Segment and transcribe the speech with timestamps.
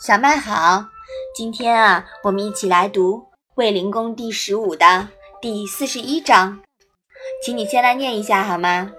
[0.00, 0.86] 小麦好，
[1.34, 3.16] 今天啊，我们一起来读
[3.56, 5.06] 《卫灵公》第十五的
[5.42, 6.58] 第四十一章，
[7.44, 8.90] 请你先来念一下好吗？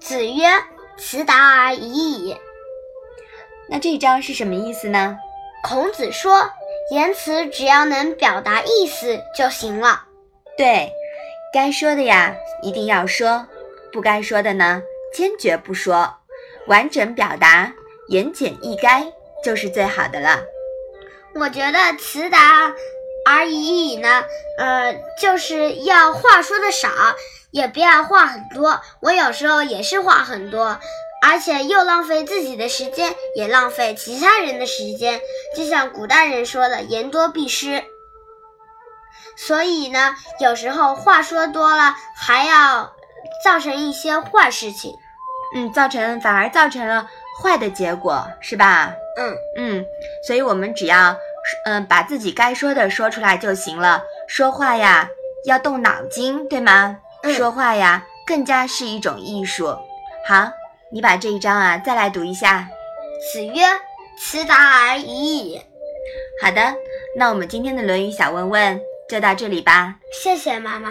[0.00, 0.46] 子曰
[0.96, 2.34] ：“辞达而已矣。”
[3.68, 5.18] 那这一章是什么意思呢？
[5.62, 6.50] 孔子说，
[6.90, 10.04] 言辞只要能表达意思就行了。
[10.56, 10.90] 对，
[11.52, 13.46] 该说的呀一定要说，
[13.92, 14.80] 不该说的呢
[15.12, 16.16] 坚决不说，
[16.66, 17.74] 完整表达，
[18.08, 19.12] 言简意赅。
[19.42, 20.40] 就是最好的了。
[21.34, 22.72] 我觉得辞达
[23.26, 24.24] 而已矣呢，
[24.58, 26.88] 呃，就是要话说的少，
[27.50, 28.80] 也不要话很多。
[29.00, 30.80] 我有时候也是话很多，
[31.22, 35.20] 而且又浪费自己的时间，也浪费其他人的时间。
[35.56, 37.84] 就像古代人说的“言多必失”，
[39.36, 42.94] 所以呢，有时候话说多了，还要
[43.44, 44.92] 造成一些坏事情。
[45.56, 47.08] 嗯，造成反而造成了
[47.42, 48.94] 坏的结果，是吧？
[49.16, 49.86] 嗯嗯，
[50.26, 51.16] 所以我们只要
[51.64, 54.02] 嗯把自己该说的说出来就行了。
[54.28, 55.08] 说话呀
[55.46, 56.98] 要动脑筋，对吗？
[57.34, 59.74] 说话呀更加是一种艺术。
[60.28, 60.50] 好，
[60.92, 62.68] 你把这一章啊再来读一下。
[63.32, 63.62] 子曰
[64.20, 65.62] ：“辞达而已矣。”
[66.42, 66.74] 好的，
[67.16, 69.94] 那我们今天的《论语》小问问就到这里吧。
[70.12, 70.90] 谢谢妈妈。